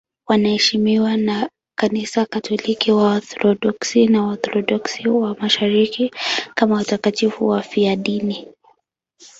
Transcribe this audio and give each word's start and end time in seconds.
Wanaheshimiwa 0.27 1.17
na 1.17 1.49
Kanisa 1.79 2.25
Katoliki, 2.25 2.91
Waorthodoksi 2.91 4.07
na 4.07 4.23
Waorthodoksi 4.23 5.09
wa 5.09 5.35
Mashariki 5.35 6.11
kama 6.55 6.75
watakatifu 6.75 7.47
wafiadini. 7.47 8.47